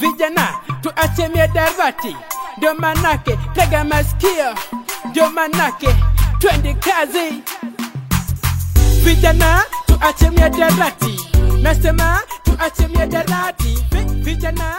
vijana 0.00 0.48
tuache 0.80 1.28
miadarati 1.28 2.16
ndio 2.56 2.74
manake 2.74 3.38
tega 3.54 3.84
masikio. 3.84 4.54
Ndio 5.10 5.30
manake 5.30 5.88
twende 6.38 6.74
kazi. 6.74 7.42
Vijana 9.04 9.62
tuache 9.86 10.30
miadarati 10.30 11.20
nasema 11.62 12.20
tuache 12.42 12.88
miadarati 12.88 13.84
vijana 14.12 14.76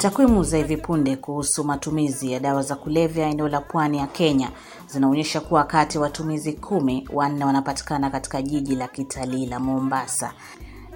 Takwimu 0.00 0.44
za 0.44 0.56
hivi 0.56 0.76
punde 0.76 1.16
kuhusu 1.16 1.64
matumizi 1.64 2.32
ya 2.32 2.40
dawa 2.40 2.62
za 2.62 2.76
kulevya 2.76 3.26
eneo 3.28 3.48
la 3.48 3.60
pwani 3.60 3.98
ya 3.98 4.06
Kenya 4.06 4.50
zinaonyesha 4.86 5.40
kuwa 5.40 5.64
kati 5.64 5.96
ya 5.96 6.02
watumizi 6.02 6.52
kumi, 6.52 7.08
wanne 7.12 7.44
wanapatikana 7.44 8.10
katika 8.10 8.42
jiji 8.42 8.76
la 8.76 8.88
kitalii 8.88 9.46
la 9.46 9.58
Mombasa. 9.58 10.32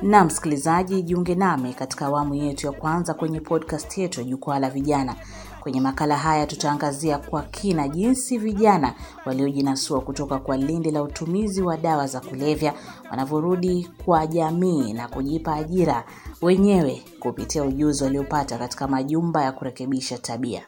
Na 0.03 0.25
msikilizaji, 0.25 1.03
jiunge 1.03 1.35
nami 1.35 1.75
katika 1.75 2.07
awamu 2.07 2.35
yetu 2.35 2.67
ya 2.67 2.73
kwanza 2.73 3.15
kwenye 3.15 3.41
podcast 3.41 3.99
yetu 3.99 4.21
ya 4.21 4.27
Jukwaa 4.27 4.59
la 4.59 4.71
Vijana. 4.71 5.17
Kwenye 5.61 5.81
makala 5.81 6.17
haya 6.17 6.47
tutaangazia 6.47 7.19
kwa 7.19 7.43
kina 7.43 7.89
jinsi 7.89 8.39
vijana 8.39 8.95
waliojinasua 9.27 10.01
kutoka 10.01 10.39
kwa 10.39 10.57
lindi 10.57 10.91
la 10.91 11.03
utumizi 11.03 11.63
wa 11.63 11.77
dawa 11.77 12.07
za 12.07 12.21
kulevya 12.21 12.75
wanavyorudi 13.11 13.91
kwa 14.05 14.27
jamii 14.27 14.93
na 14.93 15.09
kujipa 15.09 15.55
ajira 15.55 16.05
wenyewe 16.43 17.03
kupitia 17.21 17.65
ujuzi 17.65 18.05
waliopata 18.05 18.59
katika 18.59 18.89
majumba 18.89 19.43
ya 19.45 19.53
kurekebisha 19.53 20.19
tabia. 20.19 20.63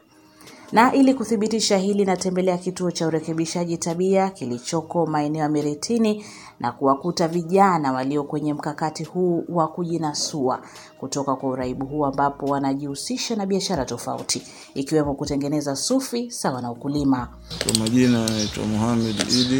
Na 0.71 0.93
ili 0.93 1.13
kuthibitisha 1.13 1.77
hili, 1.77 2.05
natembelea 2.05 2.57
kituo 2.57 2.91
cha 2.91 3.07
urekebishaji 3.07 3.77
tabia 3.77 4.29
kilichoko 4.29 5.05
maeneo 5.05 5.41
ya 5.41 5.49
Miritini 5.49 6.25
na 6.59 6.71
kuwakuta 6.71 7.27
vijana 7.27 7.91
walio 7.91 8.23
kwenye 8.23 8.53
mkakati 8.53 9.03
huu 9.03 9.43
wa 9.49 9.67
kujinasua 9.67 10.61
kutoka 10.99 11.35
kwa 11.35 11.49
uraibu 11.49 11.85
huu, 11.85 12.05
ambapo 12.05 12.45
wanajihusisha 12.45 13.35
na 13.35 13.45
biashara 13.45 13.85
tofauti 13.85 14.41
ikiwemo 14.73 15.13
kutengeneza 15.13 15.75
sufi 15.75 16.31
sawa 16.31 16.61
na 16.61 16.71
ukulima. 16.71 17.27
Kwa 17.63 17.79
majina 17.79 18.29
naitwa 18.29 18.65
Muhamed 18.65 19.25
Idi 19.31 19.59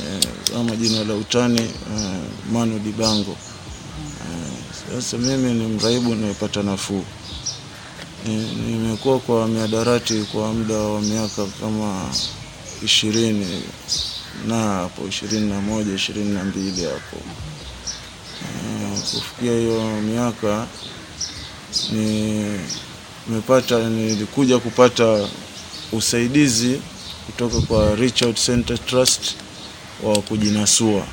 eh, 0.00 0.24
ama 0.60 0.76
jina 0.76 1.04
la 1.04 1.14
utani 1.14 1.60
eh, 1.60 2.20
Manu 2.52 2.78
Dibango. 2.78 3.30
Eh, 3.30 4.52
sasa 4.94 5.18
mimi 5.18 5.52
ni 5.54 5.66
mraibu 5.66 6.14
nayepata 6.14 6.62
nafuu. 6.62 7.02
Nimekuwa 8.26 9.18
kwa 9.20 9.48
miadarati 9.48 10.14
kwa 10.32 10.52
muda 10.52 10.74
wa 10.76 11.00
miaka 11.02 11.46
kama 11.60 12.14
ishirini 12.84 13.62
na 14.46 14.56
hapo 14.56 15.08
ishirini 15.08 15.50
na 15.50 15.60
moja 15.60 15.94
ishirini 15.94 16.34
na 16.34 16.44
mbili 16.44 16.84
hapo. 16.84 17.16
Eh, 18.42 18.98
kufikia 19.14 19.52
hiyo 19.52 19.82
miaka 20.00 20.66
ni 21.92 22.44
nimepata 23.28 23.88
nilikuja 23.88 24.58
kupata 24.58 25.28
usaidizi 25.92 26.80
kutoka 27.26 27.60
kwa 27.60 27.94
Richard 27.94 28.36
Center 28.36 28.86
Trust 28.86 29.20
wa 30.02 30.22
kujinasua 30.22 31.06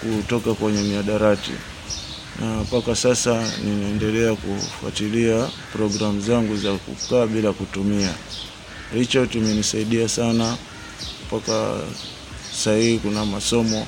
kutoka 0.00 0.54
kwenye 0.54 0.82
miadarati, 0.82 1.50
na 2.40 2.46
mpaka 2.62 2.96
sasa 2.96 3.52
ninaendelea 3.64 4.34
kufuatilia 4.34 5.48
programu 5.72 6.20
zangu 6.20 6.56
za 6.56 6.72
kukaa 6.72 7.26
bila 7.26 7.52
kutumia. 7.52 8.14
Hicho 8.94 9.26
kimenisaidia 9.26 10.08
sana 10.08 10.56
mpaka 11.26 11.74
sasa 12.52 12.76
hii 12.76 12.98
kuna 12.98 13.24
masomo 13.24 13.86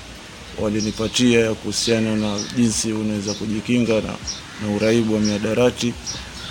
walinipatia 0.61 1.41
ya 1.41 1.55
kuhusiana 1.55 2.17
na 2.17 2.39
jinsi 2.57 2.93
unaweza 2.93 3.35
kujikinga 3.35 3.95
na, 3.95 4.15
na 4.63 4.77
uraibu 4.77 5.15
wa 5.15 5.21
miadarati 5.21 5.87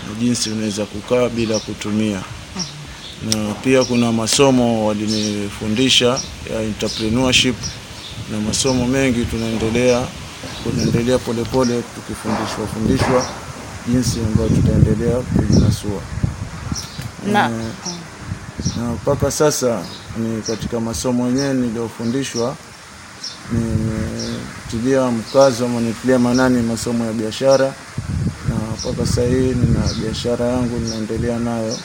na 0.08 0.16
jinsi 0.20 0.50
unaweza 0.50 0.86
kukaa 0.86 1.30
bila 1.30 1.60
kutumia 1.60 2.22
na 3.32 3.54
pia 3.54 3.84
kuna 3.84 4.12
masomo 4.12 4.88
walinifundisha 4.88 6.20
ya 6.54 6.62
entrepreneurship 6.62 7.56
na 8.32 8.40
masomo 8.42 8.88
mengi 8.88 9.26
tunaendelea 9.26 10.08
tunaendelea 10.72 11.18
polepole 11.18 11.82
tukifundishwa 11.96 12.68
fundishwa 12.74 13.26
jinsi 13.88 14.20
ambayo 14.20 14.50
tutaendelea 14.50 15.16
kujinasua. 15.18 16.02
Na- 17.32 17.50
Eh, 17.50 17.66
na 18.78 18.84
mpaka 18.94 19.32
sasa 19.32 19.82
ni 20.18 20.42
katika 20.42 20.80
masomo 20.80 21.28
yenyewe 21.28 21.54
niliyofundishwa 21.54 22.56
nimetilia 23.52 25.12
mkazo 25.12 25.66
ama 25.66 25.80
nitilia 25.82 26.20
manani 26.20 26.62
masomo 26.62 27.06
ya 27.06 27.14
biashara. 27.14 27.74
Na 28.50 28.56
mpaka 28.80 29.06
sasa 29.08 29.22
hii 29.22 29.54
nina 29.54 29.94
biashara 30.02 30.46
yangu 30.46 30.80
ninaendelea 30.80 31.40
nayo 31.40 31.78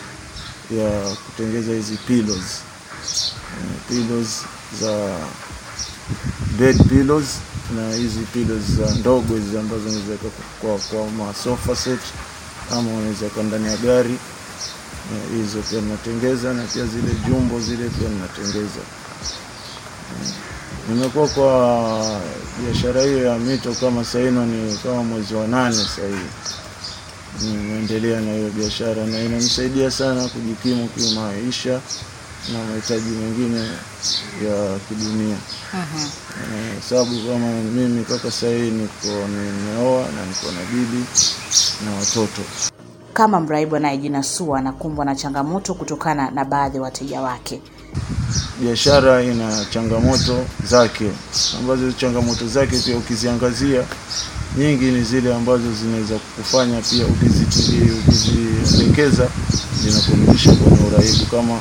ya 0.79 0.91
kutengeza 1.27 1.73
hizi 1.73 1.97
pillows. 2.07 2.45
Eh, 3.61 3.77
pillows 3.89 4.29
za 4.81 5.17
bed 6.59 6.89
pillows 6.89 7.27
na 7.77 7.95
hizi 7.97 8.19
pillows 8.33 8.63
za 8.79 8.95
ndogo 8.95 9.35
hizi 9.35 9.59
ambazo 9.59 9.83
unaweza 9.83 10.11
weka 10.13 10.29
kwa, 10.61 10.79
kwa 10.79 11.11
masofa 11.11 11.77
set 11.77 12.01
ama 12.73 12.91
unaweza 12.91 13.25
weka 13.25 13.43
ndani 13.43 13.67
ya 13.69 13.77
gari. 13.77 14.11
Eh, 15.15 15.37
hizo 15.43 15.59
pia 15.71 15.81
ninatengeza 15.81 16.55
na 16.55 16.63
pia 16.63 16.85
zile 16.87 17.15
jumbo 17.29 17.61
zile 17.61 17.89
pia 17.89 18.09
ninatengeza. 18.09 18.81
Eh, 20.23 20.33
nimekuwa 20.89 21.29
kwa 21.29 22.21
biashara 22.65 23.03
hiyo 23.03 23.25
ya 23.25 23.39
mito 23.39 23.73
kama 23.75 24.05
saino 24.05 24.47
ni 24.47 24.77
kama 24.79 25.03
mwezi 25.03 25.35
wa 25.35 25.47
nane 25.49 25.77
sahii 25.97 26.31
nimeendelea 27.43 28.21
na 28.21 28.33
hiyo 28.33 28.51
biashara 28.51 29.07
na 29.07 29.21
inanisaidia 29.23 29.91
sana 29.91 30.29
kujikimu 30.29 30.89
kimaisha 30.89 31.81
na 32.53 32.65
mahitaji 32.65 33.11
mengine 33.11 33.61
ya 34.47 34.79
kidunia. 34.89 35.37
Eh, 35.75 36.83
sababu 36.89 37.11
kama 37.29 37.53
mimi 37.63 38.01
mpaka 38.01 38.31
sahii 38.31 38.71
niko 38.71 39.09
nimeoa 39.29 40.03
na 40.03 40.27
niko 40.27 40.47
na 40.53 40.61
bibi 40.73 41.05
na 41.85 41.91
watoto. 42.01 42.43
Kama 43.13 43.41
mraibu 43.41 43.77
anayejinasua 43.77 44.59
anakumbwa 44.59 45.05
na 45.05 45.17
changamoto 45.17 45.75
kutokana 45.75 46.31
na 46.31 46.45
baadhi 46.45 46.77
ya 46.77 46.83
wateja 46.83 47.21
wake. 47.21 47.61
biashara 48.61 49.23
ina 49.23 49.65
changamoto 49.71 50.45
zake 50.65 51.11
ambazo 51.59 51.93
changamoto 51.93 52.47
zake 52.49 52.79
pia 52.79 52.97
ukiziangazia 52.97 53.85
nyingi 54.59 54.85
ni 54.85 55.03
zile 55.05 55.35
ambazo 55.35 55.73
zinaweza 55.73 56.19
kufanya 56.37 56.81
pia 56.81 57.07
ukizielekeza 57.07 59.29
zinakurudisha 59.83 60.53
kwenye 60.55 60.87
uraibu 60.89 61.27
kama 61.31 61.61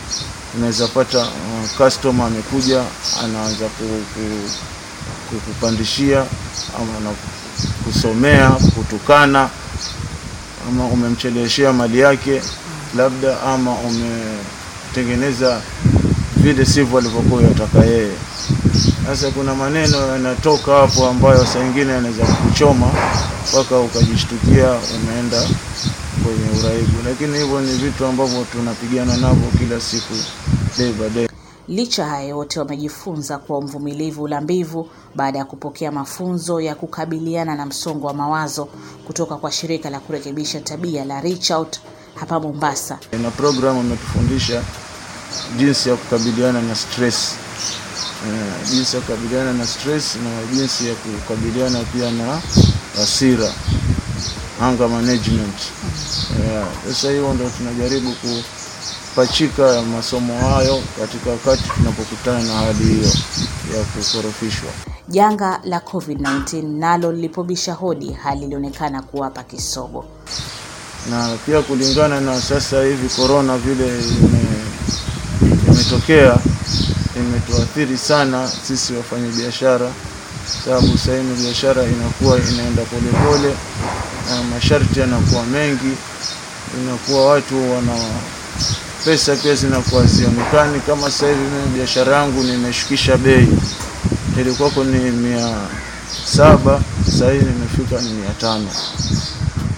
unaweza 0.57 0.87
pata 0.87 1.19
uh, 1.19 1.77
customer 1.85 2.25
amekuja 2.27 2.83
anaanza 3.23 3.65
ku, 3.65 3.83
ku, 4.13 4.21
ama 6.77 6.99
na 6.99 7.15
kusomea 7.85 8.49
kutukana 8.49 9.49
ama 10.69 10.85
umemcheleweshea 10.85 11.73
mali 11.73 11.99
yake 11.99 12.41
labda 12.97 13.41
ama 13.41 13.71
umetengeneza 13.71 15.61
vile 16.39 16.65
sivyo 16.65 16.97
alivyokuwa 16.97 17.41
yataka 17.43 17.85
yeye. 17.85 18.11
Sasa 19.05 19.31
kuna 19.31 19.55
maneno 19.55 19.97
yanatoka 20.07 20.71
hapo 20.75 21.07
ambayo 21.07 21.45
saa 21.45 21.65
ingine 21.65 21.91
yanaweza 21.93 22.25
kuchoma 22.25 22.91
mpaka 23.53 23.79
ukajishtukia 23.79 24.71
umeenda 24.95 25.41
kwenye 26.23 26.59
uraibu, 26.59 26.91
lakini 27.05 27.37
hivyo 27.37 27.61
ni 27.61 27.71
vitu 27.71 28.05
ambavyo 28.05 28.45
tunapigana 28.51 29.17
navyo 29.17 29.47
kila 29.59 29.81
siku 29.81 30.13
day 30.77 30.91
by 30.93 31.09
day. 31.09 31.27
Licha 31.67 32.05
haya 32.05 32.23
yote, 32.27 32.59
wamejifunza 32.59 33.37
kuwa 33.37 33.61
mvumilivu 33.61 34.27
la 34.27 34.41
mbivu 34.41 34.89
baada 35.15 35.39
ya 35.39 35.45
kupokea 35.45 35.91
mafunzo 35.91 36.61
ya 36.61 36.75
kukabiliana 36.75 37.55
na 37.55 37.65
msongo 37.65 38.07
wa 38.07 38.13
mawazo 38.13 38.65
kutoka 39.07 39.35
kwa 39.35 39.51
shirika 39.51 39.89
la 39.89 39.99
kurekebisha 39.99 40.59
tabia 40.61 41.05
la 41.05 41.21
Reach 41.21 41.51
Out 41.51 41.79
hapa 42.15 42.39
Mombasa. 42.39 42.99
na 43.23 43.31
programu 43.31 43.79
imetufundisha 43.81 44.63
jinsi 45.57 45.89
ya 45.89 45.95
kukabiliana 45.95 46.61
na 46.61 46.75
stress. 46.75 47.31
Eh, 48.27 48.69
jinsi 48.71 48.95
ya 48.95 49.01
kukabiliana 49.01 49.53
na 49.53 49.67
stress 49.67 50.15
na 50.15 50.55
jinsi 50.57 50.87
ya 50.87 50.95
kukabiliana 50.95 51.79
pia 51.79 52.11
na 52.11 52.41
hasira 52.97 53.51
anger 54.61 54.89
management. 54.89 55.55
Eh, 56.39 56.65
sasa 56.87 57.11
hiyo 57.11 57.33
ndo 57.33 57.49
tunajaribu 57.57 58.13
kupachika 59.11 59.81
masomo 59.81 60.37
hayo 60.49 60.83
katika 60.99 61.29
wakati 61.29 61.63
tunapokutana 61.77 62.43
na 62.43 62.53
hali 62.53 62.83
hiyo 62.83 63.09
ya 63.77 63.83
kukorofishwa. 63.83 64.69
Janga 65.07 65.59
la 65.63 65.79
COVID-19 65.79 66.63
nalo 66.79 67.11
lilipobisha 67.11 67.73
hodi, 67.73 68.11
hali 68.23 68.45
ilionekana 68.45 69.01
kuwapa 69.01 69.43
kisogo. 69.43 70.05
na 71.09 71.37
pia 71.45 71.61
kulingana 71.61 72.21
na 72.21 72.41
sasa 72.41 72.83
hivi 72.83 73.09
korona 73.09 73.57
vile 73.57 73.87
ime- 73.99 74.58
imetokea 75.89 76.37
imetuathiri 77.17 77.97
sana 77.97 78.49
sisi 78.67 78.93
wafanyabiashara, 78.93 79.91
sababu 80.65 80.97
sasa 80.97 81.11
hivi 81.15 81.43
biashara 81.43 81.83
inakuwa 81.83 82.37
inaenda 82.37 82.81
polepole 82.83 83.53
na 84.29 84.43
masharti 84.43 84.99
yanakuwa 84.99 85.43
mengi, 85.45 85.91
inakuwa 86.83 87.25
watu 87.25 87.71
wana 87.71 87.95
pesa 89.05 89.35
pia 89.35 89.55
zinakuwa 89.55 90.05
zionekani. 90.05 90.79
Kama 90.79 91.11
sasa 91.11 91.27
hivi 91.27 91.39
mimi 91.41 91.77
biashara 91.77 92.15
yangu 92.17 92.43
nimeshukisha 92.43 93.17
bei, 93.17 93.47
ilikuwako 94.39 94.83
ni 94.83 95.11
mia 95.11 95.57
saba, 96.25 96.81
sasa 97.05 97.31
hivi 97.31 97.45
nimefika 97.45 98.01
ni 98.01 98.09
mia 98.09 98.29
tano, 98.41 98.67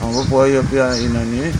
ambapo 0.03 0.45
hiyo 0.45 0.63
pia 0.63 0.97
inani 0.97 1.53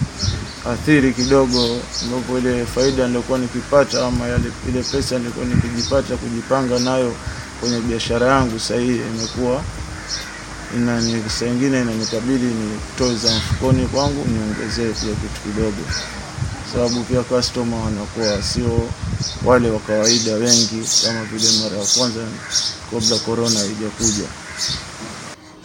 athiri 0.66 1.14
kidogo, 1.14 1.78
ambapo 2.04 2.38
ile 2.40 2.66
faida 2.66 3.08
nilikuwa 3.08 3.40
nikipata 3.40 4.08
ama 4.08 4.28
yale, 4.28 4.52
ile 4.70 4.84
pesa 4.84 5.18
nilikuwa 5.20 5.46
nikijipata 5.46 6.18
kujipanga 6.18 6.80
nayo 6.80 7.14
kwenye 7.60 7.80
biashara 7.80 8.28
yangu, 8.28 8.60
sasa 8.60 8.76
hii 8.76 8.96
imekuwa 8.96 9.64
inani 10.76 11.24
saa 11.40 11.46
ingine 11.46 11.82
inanikabidi 11.82 12.46
nitoe 12.46 13.16
za 13.16 13.36
mfukoni 13.36 13.86
kwangu 13.88 14.26
niongezee 14.28 14.94
pia 14.94 15.14
kitu 15.16 15.42
kidogo, 15.44 15.84
sababu 16.74 17.04
pia 17.04 17.22
customer 17.24 17.80
wanakuwa 17.86 18.42
sio 18.44 18.90
wale 19.46 19.70
wa 19.70 19.80
kawaida 19.80 20.34
wengi 20.34 20.82
kama 21.06 21.24
vile 21.24 21.50
mara 21.64 21.78
ya 21.78 21.86
kwanza 21.98 22.20
kabla 22.92 23.18
corona 23.26 23.60
haijakuja. 23.60 24.28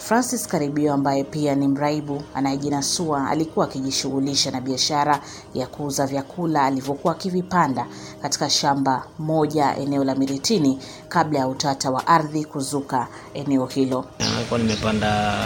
Francis 0.07 0.47
Karibio 0.49 0.93
ambaye 0.95 1.25
pia 1.25 1.55
ni 1.55 1.69
mraibu 1.69 2.23
anayejinasua 2.35 3.31
alikuwa 3.31 3.67
akijishughulisha 3.67 4.51
na 4.51 4.61
biashara 4.61 5.21
ya 5.55 5.67
kuuza 5.67 6.07
vyakula 6.07 6.63
alivyokuwa 6.65 7.15
akivipanda 7.15 7.87
katika 8.23 8.51
shamba 8.51 9.07
moja 9.19 9.77
eneo 9.77 10.05
la 10.05 10.15
Miritini 10.15 10.79
kabla 11.09 11.39
ya 11.39 11.49
utata 11.49 11.91
wa 11.91 12.07
ardhi 12.07 12.45
kuzuka 12.45 13.09
eneo 13.35 13.67
hilo. 13.67 14.05
Nilikuwa 14.19 14.59
nimepanda 14.59 15.39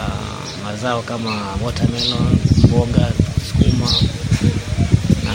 mazao 0.63 1.01
kama 1.01 1.41
watermelon, 1.65 2.37
mboga, 2.67 3.11
sukuma 3.47 3.91
na 5.23 5.33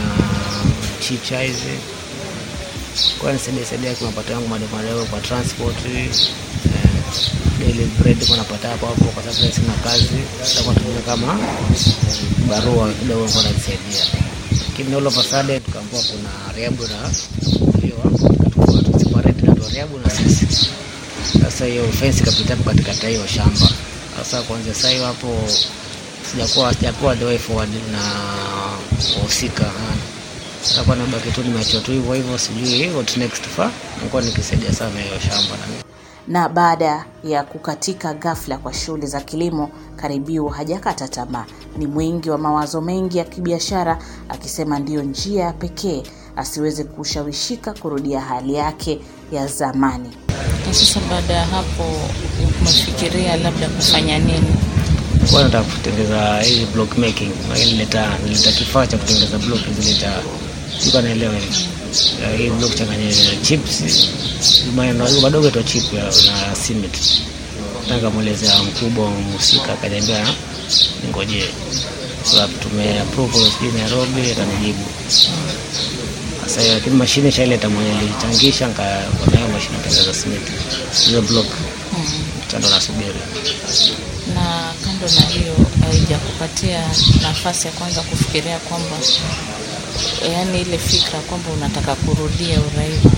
chicha 1.00 1.40
hizi, 1.40 1.78
kwa 3.20 3.32
nisaidia 3.32 3.64
saidia 3.66 3.94
kwa 3.94 4.32
yangu 4.32 4.48
madogo 4.48 4.76
madogo 4.76 5.04
kwa 5.04 5.20
transport 5.20 5.76
daily 7.60 7.84
bread 7.98 8.26
kwa 8.26 8.36
napata 8.36 8.68
hapo 8.68 8.86
hapo, 8.86 9.04
kwa 9.04 9.22
sababu 9.22 9.54
sina 9.54 9.72
kazi, 9.84 10.04
nitakuwa 10.48 10.74
tumia 10.74 11.00
kama 11.06 11.38
barua 12.48 12.92
kidogo 12.92 13.28
kwa 13.28 13.42
nisaidia. 13.42 14.04
lakini 14.68 14.96
all 14.96 15.10
fasade 15.10 15.60
tukaambiwa 15.60 16.02
kuna 16.02 16.52
Riabu 16.56 16.82
na 16.82 17.10
hiyo 17.82 17.96
tukachukua 18.18 18.98
separate 18.98 19.42
na 19.46 19.54
Riabu 19.72 19.98
na 19.98 20.10
sisi. 20.10 20.46
Sasa 21.42 21.66
hiyo 21.66 21.92
fence 22.00 22.24
kapita 22.24 22.56
hapo 22.56 22.70
katikati 22.70 23.06
hiyo 23.06 23.26
shamba. 23.26 23.68
Sasa 24.18 24.42
kuanzia 24.42 24.74
sasa 24.74 24.90
hiyo 24.90 25.04
hapo 25.06 25.48
sijakuwa 26.30 26.74
sijakuwa 26.74 27.16
the 27.16 27.24
way 27.24 27.38
forward 27.38 27.70
na 27.92 28.00
wahusika 29.16 29.64
sasa 30.62 30.82
kwa 30.82 30.96
nabaki 30.96 31.30
tu 31.30 31.42
nimeachwa 31.42 31.80
tu 31.80 31.92
hivyo 31.92 32.14
hivyo, 32.14 32.38
sijui 32.38 32.88
what 32.88 33.16
next 33.16 33.42
fa 33.56 33.70
nilikuwa 33.96 34.22
nikisaidia 34.22 34.72
sana 34.72 35.00
hiyo 35.00 35.20
shamba 35.20 35.56
na 35.56 35.85
Na 36.28 36.48
baada 36.48 37.04
ya 37.24 37.42
kukatika 37.44 38.14
ghafla 38.14 38.58
kwa 38.58 38.74
shughuli 38.74 39.06
za 39.06 39.20
kilimo, 39.20 39.70
Karibiu 39.96 40.48
hajakata 40.48 41.08
tamaa. 41.08 41.44
Ni 41.78 41.86
mwingi 41.86 42.30
wa 42.30 42.38
mawazo 42.38 42.80
mengi 42.80 43.18
ya 43.18 43.24
kibiashara, 43.24 43.98
akisema 44.28 44.78
ndiyo 44.78 45.02
njia 45.02 45.44
ya 45.44 45.52
pekee 45.52 46.02
asiweze 46.36 46.84
kushawishika 46.84 47.72
kurudia 47.74 48.20
hali 48.20 48.54
yake 48.54 49.00
ya 49.32 49.46
zamani. 49.46 50.10
Na 50.66 50.74
sasa 50.74 51.00
baada 51.10 51.34
ya 51.34 51.44
hapo 51.44 51.84
umefikiria 52.60 53.36
labda 53.36 53.68
kufanya 53.68 54.18
nini? 54.18 54.54
kwa 55.32 55.42
nataka 55.42 55.64
kutengeza 55.64 56.40
hii 56.42 56.66
block 56.66 56.98
making, 56.98 57.30
nileta 57.54 58.18
nileta 58.24 58.52
kifaa 58.52 58.86
cha 58.86 58.98
kutengeza 58.98 59.38
block 59.38 59.60
zileta 59.80 60.12
sikuwa 60.78 61.02
naelewa 61.02 61.34
hivi 61.34 61.68
hii 62.38 62.48
block 62.48 62.68
kuchanganya 62.68 63.12
chips 63.42 63.82
madogo 64.76 65.20
madogo 65.20 65.50
tu 65.50 65.62
chip 65.62 65.92
na 65.92 66.56
simit. 66.66 66.96
Nataka 67.88 68.10
muelezea 68.10 68.62
mkubwa 68.62 69.10
mhusika, 69.10 69.72
akaniambia 69.72 70.26
ningojee, 71.04 71.44
sababu 72.30 72.52
tume 72.58 73.00
approve 73.00 73.32
sijui 73.50 73.72
Nairobi 73.80 74.30
akanijibu 74.32 74.84
sasa 76.46 76.60
hiyo, 76.60 76.74
lakini 76.74 76.96
mashine 76.96 77.32
shaileta 77.32 77.68
mwenye 77.68 77.90
lichangisha 78.00 78.66
nikaona 78.68 79.48
mashine 79.52 79.78
tengeza 79.84 80.12
cement 80.22 80.42
hizo 81.06 81.22
block, 81.22 81.46
sasa 82.46 82.58
ndo 82.58 82.68
nasubiri. 82.70 83.20
Na 84.34 84.72
kando 84.84 85.06
na 85.14 85.26
hiyo, 85.26 85.54
haijakupatia 85.80 86.88
nafasi 87.22 87.66
ya 87.66 87.72
kwanza 87.72 88.00
kufikiria 88.02 88.58
kwamba 88.58 88.96
yaani 90.32 90.60
ile 90.60 90.78
fikra 90.78 91.20
kwamba 91.20 91.50
unataka 91.50 91.94
kurudia 91.94 92.58
uraibu? 92.60 93.10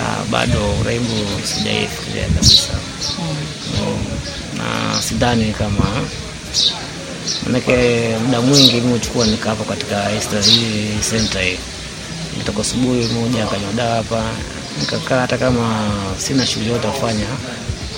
Ah, 0.00 0.24
bado 0.30 0.74
uraibu 0.80 1.14
sijaifikiria 1.44 2.24
kabisa. 2.28 2.72
Mm, 3.18 4.04
na 4.58 5.02
sidhani 5.02 5.52
kama 5.52 6.06
manake 7.46 8.08
muda 8.26 8.40
mwingi 8.40 8.72
mimi 8.80 8.92
uchukua 8.94 9.26
nikaa 9.26 9.50
hapo 9.50 9.64
katika 9.64 10.08
hii 10.08 10.88
senta 11.10 11.40
hii. 11.42 11.58
Nitoka 12.38 12.60
asubuhi 12.60 13.06
moja 13.06 13.44
akanywa 13.44 13.72
dawa 13.72 13.96
hapa 13.96 14.22
nikakaa 14.80 15.20
hata 15.20 15.38
kama 15.38 15.90
sina 16.18 16.46
shughuli 16.46 16.70
yote 16.70 16.88
kufanya 16.88 17.26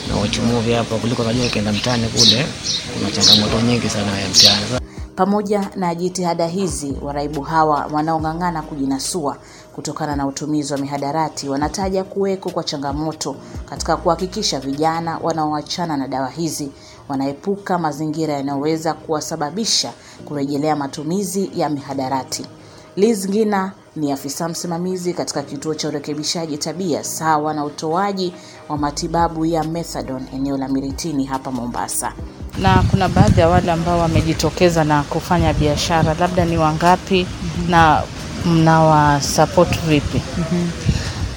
na 0.09 0.17
watch 0.17 0.39
hapa 0.77 0.97
kuliko 0.97 1.25
najua 1.25 1.47
ikienda 1.47 1.73
mtaani 1.73 2.09
kule 2.09 2.47
kuna 2.95 3.11
changamoto 3.11 3.61
nyingi 3.61 3.91
sana 3.91 4.19
ya 4.21 4.29
mtaani 4.29 4.90
Pamoja 5.21 5.71
na 5.77 5.95
jitihada 5.95 6.47
hizi, 6.47 6.97
waraibu 7.03 7.41
hawa 7.43 7.87
wanaong'ang'ana 7.93 8.63
kujinasua 8.63 9.37
kutokana 9.75 10.17
na 10.17 10.27
utumizi 10.27 10.73
wa 10.73 10.79
mihadarati 10.79 11.49
wanataja 11.49 12.05
kuweko 12.05 12.51
kwa 12.51 12.65
changamoto 12.65 13.37
katika 13.71 13.97
kuhakikisha 13.97 14.61
vijana 14.61 15.19
wanaoachana 15.23 15.97
na 15.97 16.09
dawa 16.09 16.29
hizi 16.29 16.71
wanaepuka 17.09 17.79
mazingira 17.79 18.35
yanayoweza 18.35 18.95
kuwasababisha 18.95 19.93
kurejelea 20.25 20.77
matumizi 20.77 21.51
ya 21.55 21.69
mihadarati. 21.69 22.47
Liz 22.97 23.29
Ngina 23.29 23.73
ni 23.97 24.13
afisa 24.13 24.49
msimamizi 24.49 25.15
katika 25.15 25.43
kituo 25.43 25.75
cha 25.75 25.89
urekebishaji 25.89 26.59
tabia 26.59 27.05
sawa 27.05 27.55
na 27.55 27.65
utoaji 27.65 28.35
wa 28.69 28.79
matibabu 28.79 29.47
ya 29.47 29.65
methadone 29.65 30.27
eneo 30.35 30.57
la 30.57 30.69
Miritini 30.69 31.25
hapa 31.25 31.51
Mombasa. 31.51 32.13
Na 32.59 32.83
kuna 32.91 33.09
baadhi 33.09 33.41
ya 33.41 33.49
wale 33.49 33.73
ambao 33.73 33.99
wamejitokeza 33.99 34.85
na 34.85 35.03
kufanya 35.03 35.53
biashara, 35.53 36.15
labda 36.21 36.45
ni 36.45 36.59
wangapi 36.59 37.27
na 37.69 38.03
mnawasupport 38.47 39.81
vipi? 39.89 40.23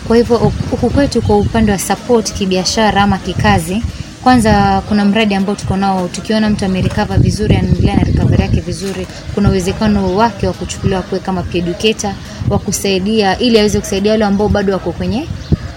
Kwa 0.08 0.18
hivyo 0.18 0.38
huku 0.72 0.90
kwetu 0.90 1.22
kwa 1.22 1.38
upande 1.38 1.72
wa 1.72 1.80
support 1.80 2.34
kibiashara 2.34 3.02
ama 3.04 3.18
kikazi, 3.18 3.84
kwanza 4.24 4.82
kuna 4.90 5.06
mradi 5.06 5.36
ambao 5.36 5.56
tuko 5.56 5.78
nao, 5.78 6.08
tukiona 6.08 6.50
mtu 6.50 6.66
amerecover 6.66 7.18
vizuri, 7.20 7.56
anaendelea 7.56 7.96
na 7.96 8.04
recovery 8.04 8.42
yake 8.42 8.60
vizuri, 8.62 9.08
kuna 9.36 9.50
uwezekano 9.50 10.16
wake 10.16 10.48
wa 10.48 10.54
kuchukuliwa 10.54 11.02
kuwe 11.02 11.20
kama 11.22 11.44
educator 11.54 12.14
wa 12.50 12.60
kusaidia, 12.60 13.40
ili 13.40 13.60
aweze 13.60 13.80
kusaidia 13.80 14.12
wale 14.12 14.26
ambao 14.26 14.50
bado 14.50 14.74
wako 14.74 14.92
kwenye 14.92 15.28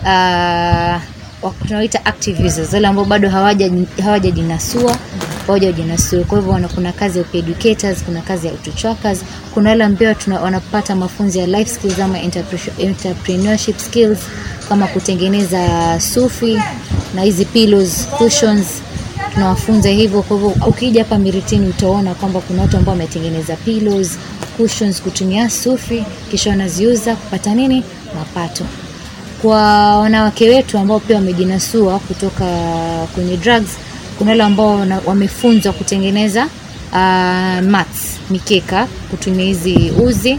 uh, 0.02 1.00
tunaoita 1.66 2.05
active 2.05 2.47
users, 2.47 2.73
wale 2.73 2.87
ambao 2.88 3.05
bado 3.05 3.28
hawajajinasua 4.02 4.97
hawajajinasua. 5.47 6.25
Kwa 6.25 6.38
hivyo 6.38 6.69
kuna 6.75 6.93
kazi 6.93 7.19
ya 7.19 7.25
educators, 7.33 8.05
kuna 8.05 8.21
kazi 8.21 8.47
ya 8.47 8.52
utuchakers, 8.52 9.19
kuna 9.55 9.71
wale 9.71 9.85
ambao 9.85 10.14
wanapata 10.43 10.95
mafunzo 10.97 11.38
ya 11.38 11.47
life 11.47 11.71
skills 11.75 11.99
ama 12.00 12.19
entrepreneurship 12.78 13.78
skills 13.78 14.19
kama 14.69 14.87
kutengeneza 14.87 15.61
sufi 16.00 16.62
na 17.14 17.23
hizi 17.23 17.45
pillows, 17.45 18.09
cushions 18.19 18.66
tunawafunza 19.35 19.88
hivyo. 19.88 20.23
Kwa 20.23 20.37
hivyo 20.37 20.55
ukija 20.66 21.02
hapa 21.02 21.19
Miritini 21.19 21.69
utaona 21.69 22.14
kwamba 22.14 22.40
kuna 22.40 22.62
watu 22.62 22.76
ambao 22.76 22.93
wametengeneza 22.93 23.57
pillows, 23.57 24.19
cushions 24.57 25.02
kutumia 25.02 25.50
sufi, 25.50 26.05
kisha 26.31 26.50
wanaziuza 26.50 27.16
kupata 27.16 27.55
nini? 27.55 27.83
Mapato 28.14 28.64
kwa 29.43 29.99
wanawake 29.99 30.49
wetu 30.49 30.78
ambao 30.78 31.00
pia 31.00 31.16
wamejinasua 31.16 31.99
kutoka 31.99 32.47
kwenye 33.14 33.37
drugs 33.37 33.71
kuna 34.19 34.31
wale 34.31 34.43
ambao 34.43 34.87
wamefunzwa 35.07 35.73
kutengeneza 35.73 36.45
uh, 36.93 36.99
mats 37.69 38.19
mikeka 38.31 38.87
kutumia 39.11 39.45
hizi 39.45 39.93
uzi. 40.05 40.38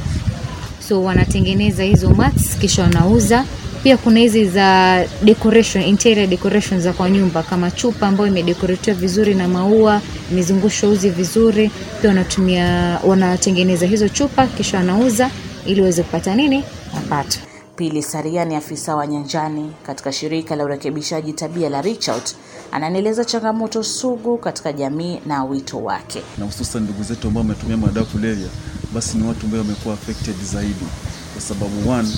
So 0.88 1.04
wanatengeneza 1.04 1.84
hizo 1.84 2.10
mats 2.10 2.58
kisha 2.60 2.82
wanauza. 2.84 3.46
Pia 3.84 3.98
kuna 3.98 4.20
hizi 4.20 4.46
za 4.46 5.04
decoration 5.24 5.84
interior 5.84 6.28
decoration 6.28 6.82
za 6.82 6.94
kwa 6.94 7.10
nyumba 7.10 7.44
kama 7.44 7.72
chupa 7.72 8.08
ambayo 8.08 8.28
imedekoretiwa 8.30 8.96
vizuri 8.96 9.36
na 9.36 9.48
maua 9.48 10.02
imezungushwa 10.32 10.90
uzi 10.90 11.10
vizuri. 11.10 11.72
Pia 12.02 12.10
wanatumia 12.10 13.00
wanatengeneza 13.04 13.86
hizo 13.86 14.10
chupa 14.10 14.48
kisha 14.48 14.78
wanauza 14.78 15.30
ili 15.66 15.82
waweze 15.82 16.04
kupata 16.04 16.36
nini? 16.36 16.64
Mapato 16.94 17.40
Pili 17.78 18.04
Saria 18.04 18.46
ni 18.46 18.56
afisa 18.56 18.96
wa 18.96 19.08
nyanjani 19.08 19.72
katika 19.86 20.12
shirika 20.14 20.56
la 20.56 20.64
urekebishaji 20.64 21.34
tabia 21.34 21.70
la 21.70 21.82
Reach 21.82 22.08
Out 22.10 22.36
ananieleza 22.72 23.26
changamoto 23.26 23.84
sugu 23.84 24.38
katika 24.38 24.74
jamii 24.74 25.20
na 25.26 25.44
wito 25.44 25.84
wake. 25.84 26.22
na 26.38 26.46
hususan 26.46 26.84
ndugu 26.84 27.04
zetu 27.04 27.28
ambao 27.28 27.42
wametumia 27.44 27.78
madawa 27.78 28.06
kulevya, 28.06 28.48
basi 28.94 29.18
ni 29.18 29.28
watu 29.28 29.46
ambao 29.46 29.60
wamekuwa 29.62 29.94
affected 29.94 30.36
zaidi, 30.52 30.86
kwa 31.34 31.42
sababu 31.42 31.90
one, 31.90 32.10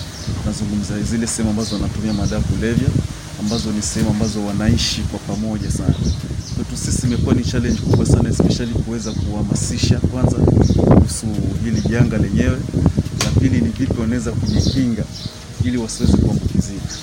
nazungumza 0.46 1.00
zile 1.00 1.28
sehemu 1.28 1.50
ambazo 1.50 1.76
wanatumia 1.76 2.14
madawa 2.14 2.42
kulevya 2.42 2.88
ambazo 3.40 3.72
ni 3.72 3.82
sehemu 3.82 4.10
ambazo 4.12 4.46
wanaishi 4.46 5.02
kwa 5.02 5.20
pamoja 5.20 5.72
sana. 5.72 5.96
Kwetu 6.56 6.78
sisi 6.78 7.08
imekuwa 7.08 7.36
ni 7.36 7.44
challenge 7.44 7.82
kubwa 7.82 8.06
sana, 8.06 8.30
especially 8.30 8.74
kuweza 8.74 9.12
kuhamasisha 9.12 10.00
kwanza 10.00 10.38
kuhusu 10.38 11.26
hili 11.64 11.82
janga 11.90 12.18
lenyewe, 12.18 12.58
la 13.26 13.32
pili 13.40 13.62
ni 13.62 13.70
vipi 13.70 14.02
wanaweza 14.02 14.32
kujikinga 14.32 15.04
ili 15.66 15.78
wasiweze 15.78 16.18
kuambukizika 16.18 16.96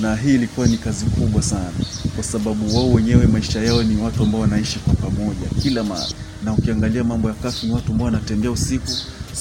na 0.00 0.16
hii 0.16 0.34
ilikuwa 0.34 0.66
ni 0.66 0.78
kazi 0.78 1.04
kubwa 1.04 1.42
sana, 1.42 1.70
kwa 2.14 2.24
sababu 2.24 2.76
wao 2.76 2.92
wenyewe 2.92 3.26
maisha 3.26 3.62
yao 3.62 3.82
ni 3.82 4.02
watu 4.02 4.22
ambao 4.22 4.40
wanaishi 4.40 4.78
kwa 4.78 4.94
pamoja 4.94 5.48
kila 5.62 5.84
mara, 5.84 6.06
na 6.44 6.52
ukiangalia 6.52 7.04
mambo 7.04 7.28
ya 7.28 7.34
kafi 7.34 7.66
ni 7.66 7.72
watu 7.72 7.92
ambao 7.92 8.04
wanatembea 8.04 8.50
usiku, 8.50 8.88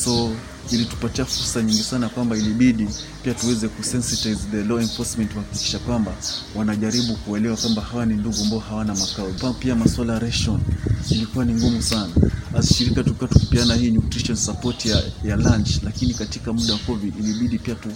so 0.03 0.31
ilitupatia 0.71 1.25
fursa 1.25 1.61
nyingi 1.61 1.83
sana 1.83 2.09
kwamba 2.09 2.37
ilibidi 2.37 2.87
pia 3.23 3.33
tuweze 3.33 3.67
kusensitize 3.67 4.39
the 4.51 4.63
law 4.63 4.79
enforcement 4.81 5.31
kuhakikisha 5.33 5.79
kwamba 5.79 6.13
wanajaribu 6.55 7.15
kuelewa 7.15 7.57
kwamba 7.57 7.81
hawa 7.81 8.05
ni 8.05 8.13
ndugu 8.13 8.37
ambao 8.43 8.59
hawana 8.59 8.95
makao. 8.95 9.53
Pia 9.53 9.75
masuala 9.75 10.13
ya 10.13 10.19
ration 10.19 10.61
ilikuwa 11.09 11.45
ni 11.45 11.53
ngumu 11.53 11.81
sana. 11.81 12.09
As 12.57 12.73
shirika 12.73 13.03
tulikuwa 13.03 13.29
tukipeana 13.29 13.75
hii 13.75 13.91
nutrition 13.91 14.37
support 14.37 14.85
ya, 14.85 15.03
ya 15.23 15.35
lunch, 15.35 15.69
lakini 15.83 16.13
katika 16.13 16.53
muda 16.53 16.73
wa 16.73 16.79
COVID 16.79 17.13
ilibidi 17.19 17.59
pia 17.59 17.75
tu 17.75 17.89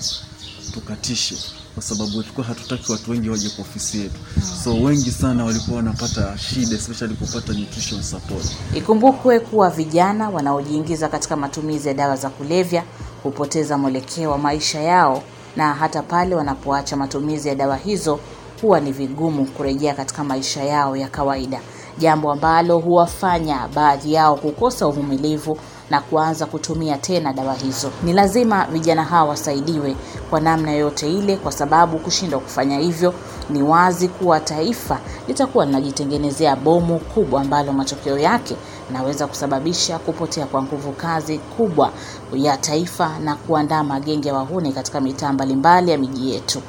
tukatishe 0.74 1.36
kwa 1.74 1.84
sababu 1.84 2.12
tulikuwa 2.12 2.48
hatutaki 2.48 2.92
watu 2.92 3.12
wengi 3.12 3.30
waje 3.30 3.50
kwa 3.50 3.62
ofisi 3.66 4.00
yetu, 4.00 4.16
so 4.64 4.74
wengi 4.74 5.12
sana 5.12 5.46
walikuwa 5.46 5.78
wanapata 5.78 6.38
shida 6.38 6.76
especially 6.76 7.16
kupata 7.16 7.54
nutrition 7.54 8.04
support. 8.04 8.46
Ikumbukwe 8.76 9.40
kuwa 9.40 9.70
vijana 9.70 10.30
wanaojiingiza 10.30 11.08
katika 11.10 11.36
matumizi 11.36 11.88
ya 11.88 11.94
dawa 11.94 12.16
za 12.16 12.30
kulevya 12.30 12.84
hupoteza 13.24 13.78
mwelekeo 13.78 14.32
wa 14.32 14.38
maisha 14.38 14.80
yao, 14.82 15.24
na 15.56 15.74
hata 15.74 16.02
pale 16.02 16.36
wanapoacha 16.36 16.96
matumizi 16.96 17.48
ya 17.50 17.56
dawa 17.56 17.78
hizo 17.78 18.20
huwa 18.62 18.80
ni 18.80 18.92
vigumu 18.92 19.46
kurejea 19.46 19.94
katika 19.94 20.24
maisha 20.24 20.64
yao 20.64 20.96
ya 20.98 21.08
kawaida, 21.08 21.60
jambo 21.98 22.32
ambalo 22.32 22.80
huwafanya 22.80 23.68
baadhi 23.76 24.14
yao 24.14 24.36
kukosa 24.36 24.88
uvumilivu 24.88 25.58
na 25.90 26.02
kuanza 26.02 26.46
kutumia 26.46 26.98
tena 26.98 27.34
dawa 27.34 27.54
hizo. 27.54 27.92
Ni 28.04 28.14
lazima 28.14 28.66
vijana 28.66 29.04
hawa 29.04 29.30
wasaidiwe 29.30 29.96
kwa 30.30 30.40
namna 30.40 30.72
yote 30.72 31.14
ile, 31.14 31.38
kwa 31.38 31.52
sababu 31.52 31.98
kushindwa 32.00 32.40
kufanya 32.40 32.78
hivyo 32.80 33.14
ni 33.50 33.64
wazi 33.64 34.08
kuwa 34.08 34.40
taifa 34.40 35.00
litakuwa 35.28 35.66
linajitengenezea 35.66 36.56
bomu 36.56 37.00
kubwa 37.00 37.42
ambalo 37.42 37.74
matokeo 37.74 38.18
yake 38.20 38.56
naweza 38.92 39.28
kusababisha 39.28 40.00
kupotea 40.00 40.46
kwa 40.46 40.64
nguvu 40.64 40.92
kazi 40.92 41.38
kubwa 41.38 41.92
ya 42.34 42.58
taifa 42.58 43.20
na 43.20 43.36
kuandaa 43.36 43.84
magenge 43.84 44.28
ya 44.30 44.34
wahuni 44.36 44.72
katika 44.74 45.02
mitaa 45.02 45.34
mbalimbali 45.34 45.92
ya 45.92 45.98
miji 45.98 46.32
yetu. 46.34 46.62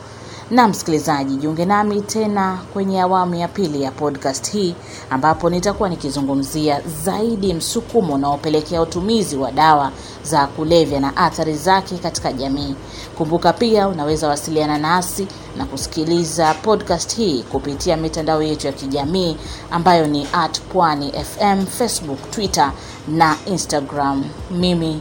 Na 0.54 0.68
msikilizaji, 0.68 1.36
jiunge 1.36 1.64
nami 1.64 2.00
tena 2.02 2.58
kwenye 2.72 3.00
awamu 3.00 3.34
ya 3.34 3.48
pili 3.48 3.82
ya 3.82 3.90
podcast 3.90 4.52
hii 4.52 4.74
ambapo 5.10 5.50
nitakuwa 5.50 5.88
nikizungumzia 5.88 6.80
zaidi 7.04 7.54
msukumo 7.54 8.14
unaopelekea 8.14 8.82
utumizi 8.82 9.36
wa 9.36 9.52
dawa 9.52 9.92
za 10.22 10.46
kulevya 10.46 11.00
na 11.00 11.16
athari 11.16 11.54
zake 11.54 11.98
katika 11.98 12.32
jamii. 12.32 12.74
Kumbuka 13.18 13.52
pia 13.52 13.88
unaweza 13.88 14.28
wasiliana 14.28 14.78
nasi 14.78 15.26
na 15.56 15.64
kusikiliza 15.66 16.54
podcast 16.54 17.16
hii 17.16 17.42
kupitia 17.42 17.96
mitandao 17.96 18.42
yetu 18.42 18.66
ya 18.66 18.72
kijamii 18.72 19.36
ambayo 19.70 20.06
ni 20.06 20.26
at 20.32 20.60
Pwani 20.60 21.12
FM, 21.12 21.66
Facebook, 21.66 22.30
Twitter 22.30 22.72
na 23.08 23.36
Instagram. 23.46 24.24
Mimi 24.50 25.00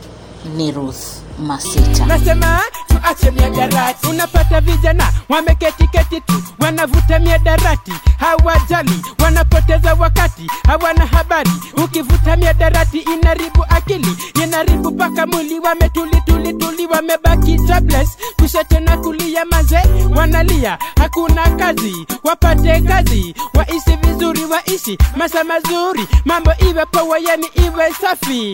ni 0.57 0.72
Ruth 0.72 1.23
Masita. 1.39 2.05
nasema 2.05 2.59
tuache 2.87 3.31
miadarati. 3.31 4.07
Unapata 4.07 4.61
vijana 4.61 5.13
wameketiketi 5.29 6.21
tu 6.21 6.43
wanavuta 6.59 7.19
miadarati, 7.19 7.93
hawajali, 8.19 9.01
wanapoteza 9.23 9.93
wakati, 9.93 10.47
hawana 10.67 11.05
habari. 11.05 11.51
Ukivuta 11.83 12.35
miadarati 12.37 12.97
inaribu 12.99 13.65
akili, 13.69 14.17
inaribu 14.43 14.91
mpaka 14.91 15.27
mwili, 15.27 15.59
wametuli 15.59 16.21
tuli 16.25 16.53
tuli, 16.53 16.85
wamebaki 16.87 17.55
jobless, 17.57 18.17
kushoto 18.39 18.79
na 18.79 18.97
kulia, 18.97 19.45
maze 19.45 19.79
wanalia, 20.15 20.77
hakuna 20.99 21.49
kazi, 21.49 22.07
wapate 22.23 22.81
kazi, 22.81 23.35
waishi 23.53 23.95
vizuri, 24.03 24.45
waishi 24.45 24.97
maisha 25.15 25.43
mazuri, 25.43 26.07
mambo 26.25 26.51
iwe 26.69 26.85
poa, 26.85 27.19
yani 27.19 27.47
iwe 27.55 27.93
safi. 28.01 28.51